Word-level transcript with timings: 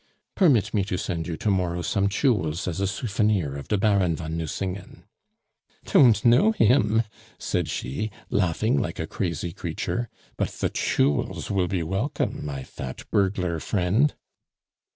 "Permit 0.33 0.73
me 0.73 0.83
to 0.85 0.97
sent 0.97 1.27
you 1.27 1.37
to 1.37 1.51
morrow 1.51 1.83
some 1.83 2.09
chewels 2.09 2.67
as 2.67 2.81
a 2.81 2.87
soufenir 2.87 3.55
of 3.55 3.67
de 3.67 3.77
Baron 3.77 4.15
von 4.15 4.35
Nucingen." 4.35 5.03
"Don't 5.85 6.25
know 6.25 6.51
him!" 6.53 7.03
said 7.37 7.67
she, 7.69 8.09
laughing 8.31 8.79
like 8.81 8.97
a 8.97 9.05
crazy 9.05 9.51
creature. 9.51 10.09
"But 10.37 10.49
the 10.53 10.69
chewels 10.71 11.51
will 11.51 11.67
be 11.67 11.83
welcome, 11.83 12.43
my 12.43 12.63
fat 12.63 13.03
burglar 13.11 13.59
friend." 13.59 14.15